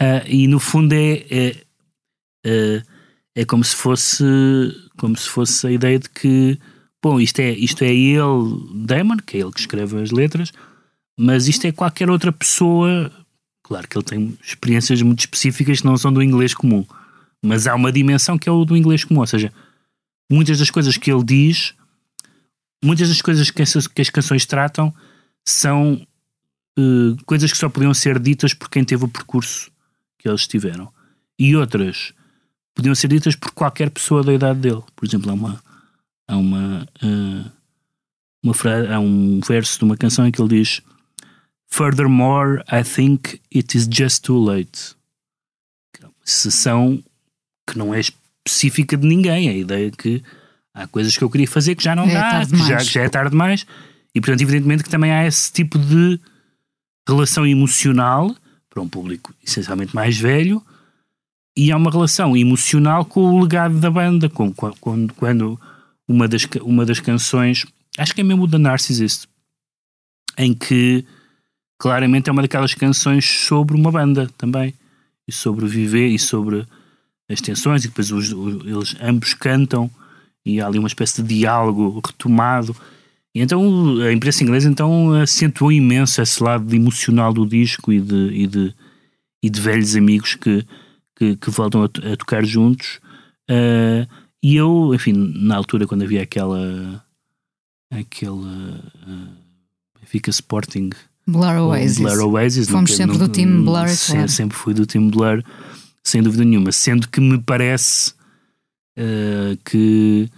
uh, 0.00 0.26
e 0.26 0.46
no 0.46 0.58
fundo 0.58 0.92
é, 0.92 1.24
é, 1.30 1.56
é, 2.44 2.82
é, 3.34 3.44
como 3.44 3.64
se 3.64 3.74
fosse 3.74 4.24
como 4.96 5.16
se 5.16 5.28
fosse 5.28 5.66
a 5.66 5.72
ideia 5.72 5.98
de 5.98 6.08
que 6.08 6.58
bom, 7.02 7.20
isto 7.20 7.40
é, 7.40 7.50
isto 7.52 7.82
é 7.82 7.92
ele, 7.92 8.84
Damon, 8.86 9.18
que 9.18 9.36
é 9.36 9.40
ele 9.40 9.52
que 9.52 9.60
escreve 9.60 10.00
as 10.00 10.10
letras, 10.10 10.52
mas 11.18 11.48
isto 11.48 11.66
é 11.66 11.72
qualquer 11.72 12.08
outra 12.08 12.32
pessoa, 12.32 13.12
claro 13.62 13.86
que 13.86 13.98
ele 13.98 14.04
tem 14.04 14.38
experiências 14.42 15.02
muito 15.02 15.20
específicas 15.20 15.80
que 15.80 15.86
não 15.86 15.98
são 15.98 16.12
do 16.12 16.22
inglês 16.22 16.54
comum, 16.54 16.86
mas 17.42 17.66
há 17.66 17.74
uma 17.74 17.92
dimensão 17.92 18.38
que 18.38 18.48
é 18.48 18.52
o 18.52 18.64
do 18.64 18.76
inglês 18.76 19.04
comum, 19.04 19.20
ou 19.20 19.26
seja, 19.26 19.52
muitas 20.30 20.58
das 20.58 20.70
coisas 20.70 20.96
que 20.96 21.12
ele 21.12 21.22
diz 21.22 21.74
muitas 22.84 23.08
das 23.08 23.22
coisas 23.22 23.50
que, 23.50 23.62
essas, 23.62 23.86
que 23.86 24.02
as 24.02 24.10
canções 24.10 24.44
tratam 24.44 24.94
são 25.44 26.06
uh, 26.78 27.24
coisas 27.24 27.50
que 27.50 27.56
só 27.56 27.68
podiam 27.68 27.94
ser 27.94 28.18
ditas 28.18 28.52
por 28.52 28.68
quem 28.68 28.84
teve 28.84 29.04
o 29.04 29.08
percurso 29.08 29.70
que 30.24 30.28
eles 30.30 30.46
tiveram. 30.46 30.90
E 31.38 31.54
outras 31.54 32.14
podiam 32.74 32.94
ser 32.94 33.08
ditas 33.08 33.36
por 33.36 33.52
qualquer 33.52 33.90
pessoa 33.90 34.24
da 34.24 34.32
idade 34.32 34.60
dele. 34.60 34.82
Por 34.96 35.06
exemplo, 35.06 35.30
há 35.30 35.34
uma. 35.34 35.64
Há, 36.26 36.38
uma, 36.38 36.88
uh, 37.02 37.52
uma 38.42 38.54
frase, 38.54 38.90
há 38.90 38.98
um 38.98 39.40
verso 39.46 39.78
de 39.78 39.84
uma 39.84 39.96
canção 39.96 40.26
em 40.26 40.32
que 40.32 40.40
ele 40.40 40.56
diz: 40.56 40.80
Furthermore, 41.68 42.62
I 42.72 42.82
think 42.82 43.42
it 43.54 43.76
is 43.76 43.86
just 43.92 44.22
too 44.22 44.42
late. 44.42 44.96
É 46.00 46.06
uma 46.06 46.14
sessão 46.24 47.04
que 47.68 47.76
não 47.76 47.92
é 47.92 48.00
específica 48.00 48.96
de 48.96 49.06
ninguém. 49.06 49.50
A 49.50 49.52
ideia 49.54 49.90
que 49.90 50.22
Há 50.74 50.88
coisas 50.88 51.16
que 51.16 51.22
eu 51.22 51.30
queria 51.30 51.46
fazer 51.46 51.76
que 51.76 51.84
já 51.84 51.94
não 51.94 52.04
é 52.04 52.14
dá, 52.14 52.44
que 52.44 52.56
já, 52.56 52.76
que 52.78 52.92
já 52.92 53.02
é 53.02 53.08
tarde 53.08 53.30
demais. 53.30 53.64
E 54.12 54.20
portanto, 54.20 54.40
evidentemente 54.40 54.82
que 54.82 54.90
também 54.90 55.12
há 55.12 55.24
esse 55.24 55.52
tipo 55.52 55.78
de 55.78 56.18
relação 57.08 57.46
emocional 57.46 58.34
para 58.74 58.82
um 58.82 58.88
público 58.88 59.32
essencialmente 59.46 59.94
mais 59.94 60.18
velho 60.18 60.60
e 61.56 61.70
há 61.70 61.76
uma 61.76 61.90
relação 61.90 62.36
emocional 62.36 63.04
com 63.04 63.20
o 63.20 63.40
legado 63.40 63.78
da 63.78 63.88
banda, 63.88 64.28
com, 64.28 64.52
quando, 64.52 65.14
quando 65.14 65.60
uma, 66.08 66.26
das, 66.26 66.46
uma 66.60 66.84
das 66.84 66.98
canções, 66.98 67.64
acho 67.96 68.12
que 68.12 68.20
é 68.20 68.24
mesmo 68.24 68.42
o 68.42 68.46
da 68.48 68.58
Narcissist, 68.58 69.28
em 70.36 70.52
que 70.52 71.04
claramente 71.78 72.28
é 72.28 72.32
uma 72.32 72.42
daquelas 72.42 72.74
canções 72.74 73.24
sobre 73.24 73.76
uma 73.76 73.92
banda 73.92 74.28
também, 74.36 74.74
e 75.26 75.32
sobre 75.32 75.66
viver 75.66 76.08
e 76.08 76.18
sobre 76.18 76.66
as 77.30 77.40
tensões, 77.40 77.84
e 77.84 77.88
depois 77.88 78.10
os, 78.10 78.32
os, 78.32 78.66
eles 78.66 78.96
ambos 79.00 79.32
cantam 79.32 79.90
e 80.44 80.60
há 80.60 80.66
ali 80.66 80.78
uma 80.78 80.88
espécie 80.88 81.22
de 81.22 81.36
diálogo 81.36 82.02
retomado. 82.04 82.76
E 83.34 83.40
então 83.40 83.98
a 84.00 84.12
imprensa 84.12 84.44
inglesa 84.44 84.70
então 84.70 85.12
acentuou 85.14 85.72
imenso 85.72 86.22
esse 86.22 86.42
lado 86.42 86.72
emocional 86.74 87.32
do 87.32 87.46
disco 87.46 87.92
e 87.92 88.00
de, 88.00 88.28
e 88.32 88.46
de, 88.46 88.74
e 89.42 89.50
de 89.50 89.60
velhos 89.60 89.96
amigos 89.96 90.36
que, 90.36 90.64
que, 91.16 91.36
que 91.36 91.50
voltam 91.50 91.82
a, 91.82 91.86
a, 91.86 92.16
tocar 92.16 92.44
juntos. 92.44 93.00
Uh, 93.50 94.06
e 94.42 94.56
eu, 94.56 94.92
enfim, 94.94 95.12
na 95.12 95.56
altura 95.56 95.86
quando 95.86 96.02
havia 96.02 96.22
aquela 96.22 97.04
aquele 97.90 98.30
uh, 98.30 99.28
Sporting 100.28 100.90
Blur 101.26 101.56
Oasis, 101.56 101.98
Blur 101.98 102.28
Oasis 102.28 102.68
fomos 102.68 102.90
nunca, 102.90 102.96
sempre 102.96 103.18
nunca, 103.18 103.28
do 103.28 103.32
time 103.32 103.64
Blur 103.64 103.86
claro. 104.06 104.28
sempre 104.28 104.56
fui 104.56 104.74
do 104.74 104.86
time 104.86 105.10
Blur 105.10 105.42
sem 106.04 106.22
dúvida 106.22 106.44
nenhuma, 106.44 106.70
sendo 106.70 107.08
que 107.08 107.20
me 107.20 107.38
parece 107.38 108.12
uh, 108.98 109.56
que 109.64 110.30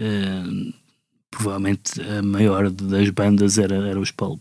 uh, 0.00 0.74
provavelmente 1.32 2.00
a 2.00 2.22
maior 2.22 2.70
das 2.70 3.10
bandas 3.10 3.58
era, 3.58 3.74
era 3.88 3.98
os 3.98 4.12
Pulp, 4.12 4.40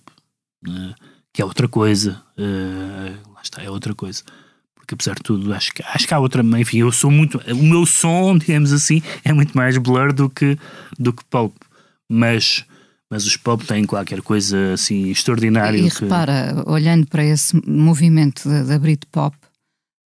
uh, 0.67 0.93
que 1.33 1.41
é 1.41 1.45
outra 1.45 1.67
coisa. 1.67 2.21
lá 2.37 3.41
está, 3.41 3.63
é 3.63 3.69
outra 3.69 3.95
coisa. 3.95 4.21
Porque 4.75 4.93
apesar 4.93 5.15
de 5.15 5.23
tudo, 5.23 5.51
acho 5.53 5.73
que, 5.73 5.81
acho 5.83 6.07
que 6.07 6.13
há 6.13 6.19
outra. 6.19 6.43
Enfim, 6.59 6.79
eu 6.79 6.91
sou 6.91 7.09
muito. 7.09 7.41
O 7.49 7.63
meu 7.63 7.85
som, 7.85 8.37
digamos 8.37 8.71
assim, 8.71 9.01
é 9.23 9.33
muito 9.33 9.57
mais 9.57 9.77
blur 9.77 10.13
do 10.13 10.29
que, 10.29 10.57
do 10.99 11.11
que 11.11 11.23
Pulp. 11.25 11.55
Mas 12.07 12.65
mas 13.11 13.27
os 13.27 13.35
pop 13.35 13.65
têm 13.65 13.83
qualquer 13.83 14.21
coisa 14.21 14.71
assim 14.71 15.09
extraordinária. 15.09 15.77
E, 15.77 15.87
e 15.87 15.91
que... 15.91 16.05
repara, 16.05 16.63
olhando 16.65 17.05
para 17.05 17.25
esse 17.25 17.53
movimento 17.67 18.47
da, 18.47 18.63
da 18.63 18.79
Britpop, 18.79 19.35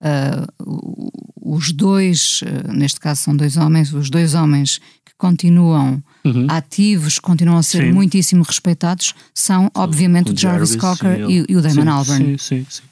uh, 0.04 1.12
os 1.42 1.72
dois, 1.72 2.42
uh, 2.42 2.74
neste 2.74 3.00
caso 3.00 3.22
são 3.22 3.36
dois 3.36 3.58
homens, 3.58 3.94
os 3.94 4.10
dois 4.10 4.34
homens 4.34 4.80
que 5.06 5.14
continuam 5.18 6.04
uhum. 6.24 6.48
ativos, 6.50 7.20
continuam 7.20 7.58
a 7.58 7.64
ser 7.64 7.86
sim. 7.86 7.92
muitíssimo 7.92 8.44
respeitados, 8.44 9.16
são 9.34 9.72
obviamente 9.74 10.34
o, 10.34 10.38
Jarvis, 10.38 10.72
Jarvis 10.72 10.76
Cocker 10.76 11.30
e, 11.30 11.46
e, 11.50 11.56
o 11.56 11.62
Damon 11.62 11.84
sim, 11.84 11.88
Albarn. 11.88 12.26
Sim, 12.26 12.38
sim, 12.38 12.66
sim. 12.70 12.84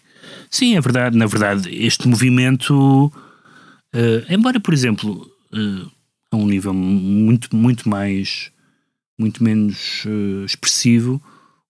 Sim, 0.49 0.75
é 0.75 0.81
verdade. 0.81 1.17
Na 1.17 1.25
verdade, 1.25 1.69
este 1.73 2.07
movimento, 2.07 3.05
uh, 3.05 4.33
embora, 4.33 4.59
por 4.59 4.73
exemplo, 4.73 5.27
a 6.31 6.35
um 6.35 6.45
nível 6.45 6.73
muito, 6.73 7.53
muito 7.55 7.89
mais, 7.89 8.51
muito 9.19 9.43
menos 9.43 10.05
expressivo, 10.45 11.21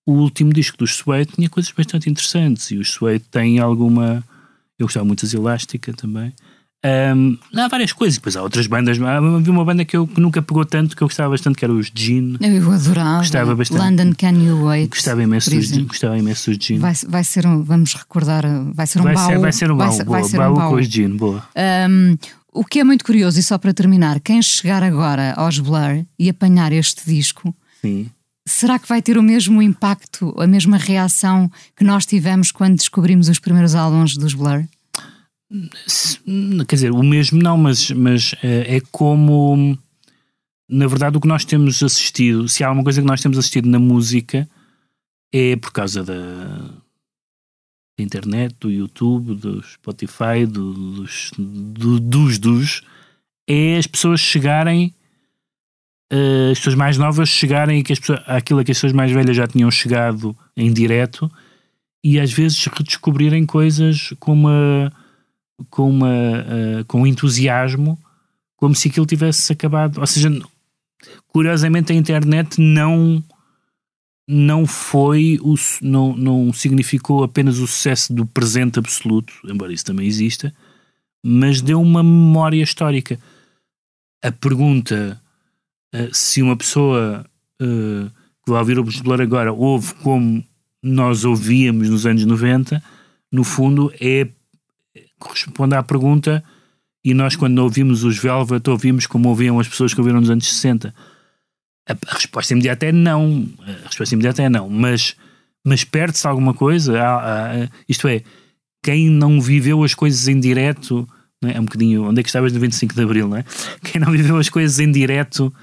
o 0.06 0.14
último 0.14 0.52
disco 0.52 0.78
dos 0.78 0.96
Suede 0.96 1.32
tinha 1.34 1.50
coisas 1.50 1.72
bastante 1.72 2.10
interessantes 2.10 2.72
e 2.72 2.78
os 2.78 2.90
Suede 2.92 3.24
têm 3.32 3.60
alguma 3.60 4.24
eu 4.82 4.88
gostava 4.88 5.06
muito 5.06 5.26
das 5.26 5.34
Elástica 5.34 5.94
também. 5.94 6.34
Um, 6.84 7.38
há 7.56 7.68
várias 7.68 7.94
coisas, 7.94 8.18
depois 8.18 8.36
há 8.36 8.42
outras 8.42 8.66
bandas. 8.66 9.00
Havia 9.00 9.52
uma 9.52 9.64
banda 9.64 9.86
que 9.86 9.96
eu 9.96 10.08
que 10.08 10.20
nunca 10.20 10.42
pegou 10.42 10.66
tanto, 10.66 10.96
que 10.96 11.04
eu 11.04 11.08
gostava 11.08 11.30
bastante, 11.30 11.58
que 11.58 11.64
era 11.64 11.72
os 11.72 11.92
Jean. 11.94 12.38
Eu 12.42 12.72
adorava. 12.72 13.20
Gostava 13.20 13.56
bastante. 13.56 13.80
London 13.80 14.14
Can 14.18 14.32
You 14.32 14.66
Wait. 14.66 14.90
Gostava 14.90 15.22
imenso, 15.22 15.52
dos, 15.52 15.78
gostava 15.78 16.18
imenso 16.18 16.50
dos 16.50 16.66
Jean. 16.66 16.80
Vai, 16.80 16.94
vai 17.08 17.24
ser 17.24 17.46
um, 17.46 17.64
vamos 17.64 17.94
recordar, 17.94 18.44
vai 18.74 18.88
ser 18.88 19.00
um 19.00 19.04
vai 19.04 19.14
baú. 19.14 19.28
Ser, 19.28 19.40
vai 19.40 19.52
ser 19.52 19.72
um 19.72 19.78
baú, 19.78 19.96
vai, 19.96 20.06
boa, 20.06 20.20
vai 20.20 20.30
ser 20.30 20.38
baú, 20.38 20.52
um 20.52 20.56
baú 20.56 20.70
com 20.72 20.76
os 20.78 20.88
Jean, 20.88 21.16
boa. 21.16 21.44
Um, 21.90 22.18
o 22.52 22.66
que 22.66 22.80
é 22.80 22.84
muito 22.84 23.06
curioso, 23.06 23.40
e 23.40 23.44
só 23.44 23.60
para 23.60 23.74
terminar, 23.74 24.20
quem 24.20 24.42
chegar 24.42 24.82
agora 24.82 25.34
aos 25.34 25.60
Blur 25.60 26.04
e 26.18 26.30
apanhar 26.30 26.72
este 26.74 27.06
disco. 27.06 27.54
Sim 27.80 28.10
será 28.48 28.80
que 28.80 28.88
vai 28.88 29.02
ter 29.02 29.18
o 29.18 29.24
mesmo 29.24 29.62
impacto, 29.62 30.34
a 30.38 30.48
mesma 30.48 30.78
reação 30.78 31.52
que 31.76 31.84
nós 31.84 32.06
tivemos 32.06 32.52
quando 32.52 32.78
descobrimos 32.78 33.30
os 33.30 33.40
primeiros 33.40 33.76
álbuns 33.76 34.16
dos 34.16 34.34
Blur? 34.34 34.66
Quer 36.68 36.76
dizer, 36.76 36.92
o 36.92 37.04
mesmo 37.04 37.42
não, 37.42 37.58
mas, 37.58 37.92
mas 37.92 38.36
é 38.42 38.82
como. 38.92 39.78
Na 40.70 40.88
verdade, 40.88 41.18
o 41.18 41.22
que 41.22 41.28
nós 41.28 41.44
temos 41.44 41.84
assistido, 41.84 42.48
se 42.48 42.64
há 42.64 42.68
alguma 42.68 42.84
coisa 42.84 43.02
que 43.02 43.08
nós 43.08 43.22
temos 43.22 43.38
assistido 43.38 43.68
na 43.68 43.78
música, 43.78 44.48
é 45.34 45.58
por 45.58 45.74
causa 45.74 46.02
da, 46.02 46.72
internet, 48.02 48.56
do 48.60 48.70
YouTube, 48.70 49.36
do 49.36 49.64
Spotify, 49.64 50.46
do, 50.48 50.74
dos, 50.74 51.32
do, 51.38 52.00
dos, 52.00 52.40
dos, 52.40 52.82
é 53.48 53.78
as 53.78 53.88
pessoas 53.88 54.20
chegarem, 54.20 54.94
uh, 56.12 56.52
as 56.52 56.58
pessoas 56.60 56.76
mais 56.76 56.98
novas 56.98 57.30
chegarem 57.30 57.84
que 57.84 57.94
as 57.94 58.00
pessoas, 58.00 58.22
àquilo 58.28 58.64
que 58.64 58.72
as 58.72 58.78
pessoas 58.78 58.94
mais 58.94 59.12
velhas 59.12 59.36
já 59.36 59.48
tinham 59.48 59.70
chegado 59.72 60.36
em 60.56 60.72
direto 60.72 61.32
e 62.04 62.20
às 62.20 62.32
vezes 62.32 62.66
redescobrirem 62.66 63.46
coisas 63.46 64.14
com 64.20 64.34
uma 64.34 64.92
com 65.70 65.90
uma 65.90 66.10
uh, 66.10 66.86
com 66.86 67.06
entusiasmo 67.06 67.98
como 68.56 68.76
se 68.76 68.90
aquilo 68.90 69.06
tivesse 69.06 69.52
acabado. 69.52 70.00
Ou 70.00 70.08
seja 70.08 70.30
curiosamente 71.28 71.92
a 71.92 71.96
internet 71.96 72.60
não 72.60 73.24
não 74.28 74.66
foi 74.66 75.40
o, 75.42 75.56
não, 75.82 76.16
não 76.16 76.54
significou 76.54 77.24
apenas 77.24 77.58
o 77.58 77.68
sucesso 77.68 78.14
do 78.14 78.26
presente 78.26 78.80
absoluto 78.80 79.34
embora 79.46 79.74
isso 79.74 79.84
também 79.84 80.08
exista 80.08 80.54
mas 81.24 81.62
deu 81.62 81.82
uma 81.82 82.02
memória 82.02 82.64
histórica. 82.64 83.20
A 84.24 84.32
pergunta 84.32 85.22
se 86.12 86.42
uma 86.42 86.56
pessoa 86.56 87.26
uh, 87.62 88.10
que 88.44 88.52
vai 88.52 88.60
ouvir 88.60 88.80
o 88.80 88.84
Blur 88.84 89.22
agora 89.22 89.52
ouve 89.52 89.94
como 89.96 90.44
nós 90.82 91.26
ouvíamos 91.26 91.90
nos 91.90 92.06
anos 92.06 92.26
90, 92.26 92.82
no 93.32 93.44
fundo 93.44 93.94
é 94.00 94.28
corresponde 95.20 95.76
à 95.76 95.84
pergunta 95.84 96.44
e 97.04 97.14
nós 97.14 97.36
quando 97.36 97.60
ouvimos 97.60 98.04
os 98.04 98.18
Velvet 98.18 98.68
ouvimos 98.70 99.06
como 99.06 99.30
ouviam 99.30 99.60
as 99.60 99.68
pessoas 99.68 99.94
que 99.94 100.00
ouviram 100.00 100.20
nos 100.20 100.30
anos 100.30 100.48
60. 100.48 100.94
A, 101.88 101.94
a 101.94 102.16
resposta 102.16 102.54
imediata 102.54 102.86
é 102.86 102.92
não. 102.92 103.48
A 103.84 103.88
resposta 103.88 104.14
imediata 104.14 104.44
é 104.44 104.50
não. 104.50 104.70
Mas, 104.70 105.16
mas 105.64 105.84
perde-se 105.84 106.28
alguma 106.28 106.54
coisa? 106.54 107.00
Há, 107.00 107.64
há, 107.64 107.70
isto 107.88 108.08
é, 108.08 108.22
quem 108.84 109.10
não 109.10 109.42
viveu 109.42 109.84
as 109.84 109.94
coisas 109.94 110.28
em 110.28 110.40
direto, 110.40 111.08
é? 111.44 111.58
é? 111.58 111.60
um 111.60 111.66
bocadinho. 111.66 112.04
Onde 112.04 112.20
é 112.20 112.24
que 112.24 112.30
estavas 112.30 112.54
no 112.54 112.60
25 112.60 112.94
de 112.94 113.02
Abril, 113.02 113.28
não 113.28 113.38
é? 113.38 113.46
Quem 113.84 114.00
não 114.00 114.12
viveu 114.12 114.38
as 114.38 114.50
coisas 114.50 114.80
em 114.80 114.92
direto 114.92 115.54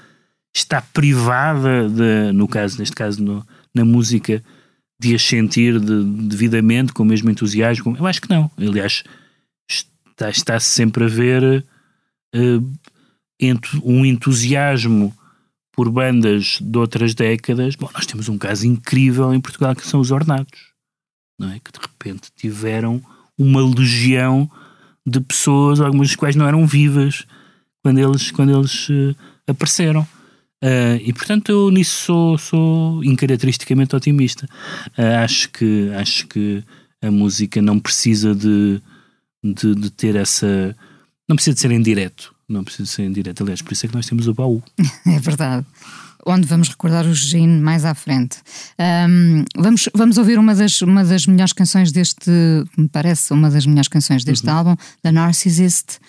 está 0.55 0.81
privada, 0.81 1.87
de, 1.89 2.31
no 2.33 2.47
caso, 2.47 2.79
neste 2.79 2.95
caso, 2.95 3.23
no, 3.23 3.45
na 3.73 3.85
música, 3.85 4.43
de 4.99 5.15
as 5.15 5.21
sentir 5.21 5.79
de, 5.79 6.03
devidamente, 6.27 6.91
com 6.91 7.03
o 7.03 7.05
mesmo 7.05 7.29
entusiasmo? 7.29 7.95
Eu 7.97 8.05
acho 8.05 8.21
que 8.21 8.29
não. 8.29 8.51
Aliás, 8.57 9.03
está, 9.69 10.29
está 10.29 10.59
sempre 10.59 11.05
a 11.05 11.07
ver 11.07 11.65
uh, 12.35 12.79
um 13.83 14.05
entusiasmo 14.05 15.15
por 15.71 15.89
bandas 15.89 16.59
de 16.61 16.77
outras 16.77 17.13
décadas. 17.13 17.75
Bom, 17.75 17.89
nós 17.93 18.05
temos 18.05 18.27
um 18.27 18.37
caso 18.37 18.67
incrível 18.67 19.33
em 19.33 19.39
Portugal 19.39 19.73
que 19.75 19.87
são 19.87 20.01
os 20.01 20.11
Ornados, 20.11 20.73
não 21.39 21.49
é? 21.49 21.59
Que 21.59 21.71
de 21.71 21.79
repente 21.79 22.29
tiveram 22.35 23.01
uma 23.37 23.61
legião 23.61 24.49
de 25.05 25.21
pessoas, 25.21 25.79
algumas 25.79 26.09
das 26.09 26.15
quais 26.17 26.35
não 26.35 26.45
eram 26.45 26.67
vivas 26.67 27.25
quando 27.81 27.97
eles, 27.97 28.29
quando 28.31 28.57
eles 28.57 28.89
uh, 28.89 29.15
apareceram. 29.47 30.05
Uh, 30.63 30.99
e 31.01 31.13
portanto 31.13 31.49
eu 31.49 31.71
nisso 31.71 32.05
sou, 32.05 32.37
sou 32.37 33.03
incaracteristicamente 33.03 33.95
otimista. 33.95 34.45
Uh, 34.97 35.23
acho, 35.23 35.49
que, 35.49 35.89
acho 35.95 36.27
que 36.27 36.63
a 37.01 37.09
música 37.09 37.61
não 37.61 37.79
precisa 37.79 38.35
de, 38.35 38.81
de, 39.43 39.75
de, 39.75 39.89
ter 39.89 40.15
essa. 40.15 40.75
Não 41.27 41.35
precisa 41.35 41.53
de 41.53 41.61
ser 41.61 41.71
em 41.71 41.81
direto. 41.81 42.33
Não 42.47 42.63
precisa 42.63 42.83
de 42.83 42.89
ser 42.89 43.03
em 43.03 43.11
direto. 43.11 43.43
Aliás, 43.43 43.61
por 43.61 43.71
isso 43.71 43.85
é 43.85 43.89
que 43.89 43.95
nós 43.95 44.05
temos 44.05 44.27
o 44.27 44.33
baú. 44.33 44.61
é 45.07 45.19
verdade. 45.19 45.65
Onde 46.25 46.45
vamos 46.45 46.67
recordar 46.67 47.05
o 47.05 47.13
Gene 47.13 47.61
mais 47.61 47.85
à 47.85 47.95
frente. 47.95 48.39
Um, 48.77 49.45
vamos, 49.55 49.87
vamos 49.95 50.17
ouvir 50.17 50.37
uma 50.37 50.53
das, 50.53 50.81
uma 50.81 51.05
das 51.05 51.25
melhores 51.25 51.53
canções 51.53 51.93
deste. 51.93 52.29
Me 52.77 52.89
parece 52.89 53.31
uma 53.31 53.49
das 53.49 53.65
melhores 53.65 53.87
canções 53.87 54.25
deste 54.25 54.47
uhum. 54.47 54.53
álbum, 54.53 54.75
The 55.01 55.11
Narcissist, 55.13 55.99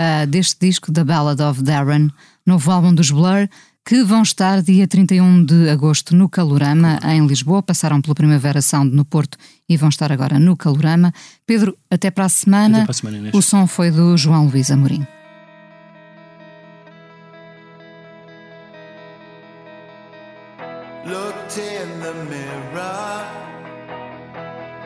uh, 0.00 0.26
deste 0.26 0.56
disco, 0.58 0.90
The 0.90 1.04
Ballad 1.04 1.40
of 1.40 1.62
Darren, 1.62 2.10
novo 2.44 2.70
álbum 2.72 2.92
dos 2.92 3.12
Blur 3.12 3.48
que 3.90 4.04
vão 4.04 4.22
estar 4.22 4.62
dia 4.62 4.86
31 4.86 5.44
de 5.44 5.68
agosto 5.68 6.14
no 6.14 6.28
Calorama, 6.28 7.00
em 7.02 7.26
Lisboa. 7.26 7.60
Passaram 7.60 8.00
pela 8.00 8.14
Primavera 8.14 8.62
Sound 8.62 8.94
no 8.94 9.04
Porto 9.04 9.36
e 9.68 9.76
vão 9.76 9.88
estar 9.88 10.12
agora 10.12 10.38
no 10.38 10.56
Calorama. 10.56 11.12
Pedro, 11.44 11.76
até 11.90 12.08
para 12.08 12.26
a 12.26 12.28
semana. 12.28 12.82
Para 12.82 12.92
a 12.92 12.94
semana 12.94 13.30
o 13.34 13.42
som 13.42 13.66
foi 13.66 13.90
do 13.90 14.16
João 14.16 14.46
Luís 14.46 14.70
Amorim. 14.70 15.04
Looked 21.04 21.58
in 21.58 21.88
the 21.98 22.14
mirror 22.30 23.26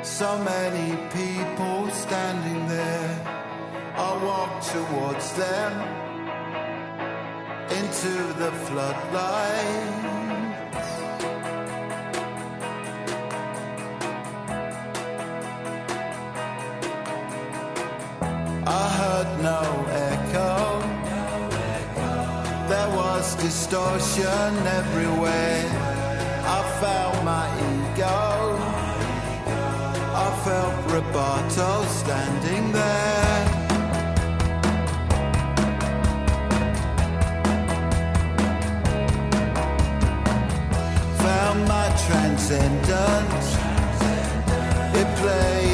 So 0.02 0.38
many 0.38 0.96
people 1.12 1.90
standing 1.92 2.66
there 2.68 3.20
I 3.98 4.24
walked 4.24 4.72
towards 4.72 5.30
them 5.32 6.03
into 8.04 8.32
the 8.34 8.52
floodlights. 8.66 9.94
I 18.66 18.88
heard 18.98 19.30
no 19.42 19.62
echo. 20.10 20.80
There 22.68 22.90
was 22.96 23.34
distortion 23.36 24.52
everywhere. 24.80 25.64
I 26.56 26.60
felt 26.80 27.24
my 27.24 27.46
ego. 27.72 28.58
I 30.24 30.28
felt 30.44 30.74
Roboto 30.88 31.86
standing 31.86 32.72
there. 32.72 33.53
My 41.68 41.88
transcendence. 42.06 43.48
It 45.00 45.08
played 45.18 45.73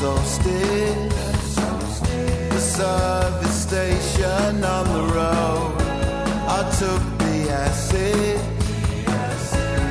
the 0.00 1.10
the 2.50 2.60
service 2.60 3.62
station 3.62 4.64
on 4.64 4.86
the 4.86 5.12
road. 5.12 5.74
I 6.46 6.62
took 6.78 7.02
the 7.18 7.50
acid 7.50 8.38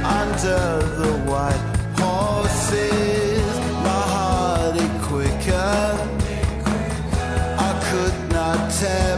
under 0.06 0.80
the 1.02 1.12
white 1.30 1.63
horses. 2.00 3.60
My 3.84 4.04
heart 4.13 4.78
it 4.78 5.02
quicker. 5.10 5.84
I 7.60 7.72
could 7.89 8.32
not 8.32 8.72
tear 8.72 9.16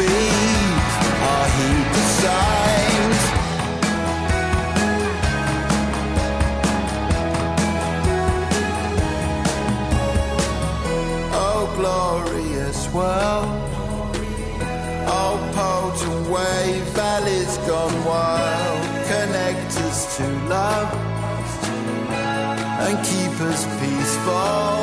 are 0.00 1.48
he 1.56 1.70
signs. 2.20 3.20
Oh, 11.34 11.72
glorious 11.76 12.88
world. 12.92 13.48
Oh, 15.08 15.36
poles 15.54 16.02
away, 16.04 16.80
valleys 16.94 17.58
gone 17.68 18.04
wild. 18.04 18.82
Connect 19.06 19.76
us 19.88 20.16
to 20.16 20.24
love 20.48 20.90
and 22.86 22.96
keep 23.04 23.40
us 23.40 23.66
peaceful. 23.78 24.81